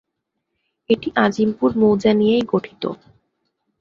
[0.89, 2.83] এটি "আজিমপুর" মৌজা নিয়েই গঠিত।